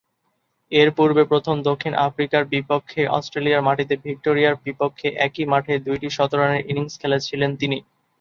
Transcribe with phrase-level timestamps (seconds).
[0.71, 7.51] এরপূর্বে প্রথম দক্ষিণ আফ্রিকান হিসেবে অস্ট্রেলিয়ার মাটিতে ভিক্টোরিয়ার বিপক্ষে একই মাঠে দুইটি শতরানের ইনিংস খেলেছিলেন
[7.61, 7.77] তিনি।